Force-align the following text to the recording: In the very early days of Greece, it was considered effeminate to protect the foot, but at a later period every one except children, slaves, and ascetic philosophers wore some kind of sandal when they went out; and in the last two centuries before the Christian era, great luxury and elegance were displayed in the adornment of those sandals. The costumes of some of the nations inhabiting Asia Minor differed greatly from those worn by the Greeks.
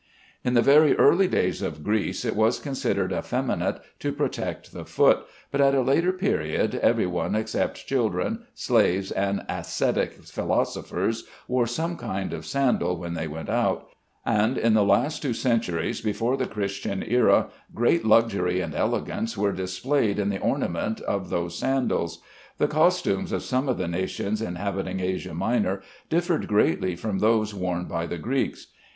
In 0.43 0.55
the 0.55 0.63
very 0.63 0.97
early 0.97 1.27
days 1.27 1.61
of 1.61 1.83
Greece, 1.83 2.25
it 2.25 2.35
was 2.35 2.57
considered 2.57 3.13
effeminate 3.13 3.79
to 3.99 4.11
protect 4.11 4.73
the 4.73 4.83
foot, 4.83 5.27
but 5.51 5.61
at 5.61 5.75
a 5.75 5.81
later 5.83 6.11
period 6.11 6.73
every 6.73 7.05
one 7.05 7.35
except 7.35 7.85
children, 7.85 8.47
slaves, 8.55 9.11
and 9.11 9.45
ascetic 9.47 10.13
philosophers 10.23 11.25
wore 11.47 11.67
some 11.67 11.97
kind 11.97 12.33
of 12.33 12.47
sandal 12.47 12.97
when 12.97 13.13
they 13.13 13.27
went 13.27 13.47
out; 13.49 13.89
and 14.25 14.57
in 14.57 14.73
the 14.73 14.83
last 14.83 15.21
two 15.21 15.35
centuries 15.35 16.01
before 16.01 16.35
the 16.35 16.47
Christian 16.47 17.03
era, 17.07 17.49
great 17.75 18.03
luxury 18.03 18.59
and 18.59 18.73
elegance 18.73 19.37
were 19.37 19.51
displayed 19.51 20.17
in 20.17 20.29
the 20.29 20.37
adornment 20.37 20.99
of 21.01 21.29
those 21.29 21.59
sandals. 21.59 22.23
The 22.57 22.67
costumes 22.67 23.31
of 23.31 23.43
some 23.43 23.69
of 23.69 23.77
the 23.77 23.87
nations 23.87 24.41
inhabiting 24.41 24.99
Asia 24.99 25.35
Minor 25.35 25.83
differed 26.09 26.47
greatly 26.47 26.95
from 26.95 27.19
those 27.19 27.53
worn 27.53 27.85
by 27.85 28.07
the 28.07 28.17
Greeks. 28.17 28.65